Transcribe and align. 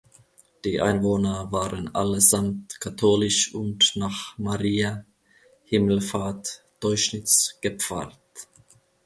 Die 0.65 0.81
Einwohner 0.81 1.51
waren 1.51 1.93
allesamt 1.93 2.79
katholisch 2.79 3.53
und 3.53 3.91
nach 3.97 4.35
Mariä 4.39 5.05
Himmelfahrt 5.65 6.63
(Teuschnitz) 6.79 7.59
gepfarrt. 7.61 8.17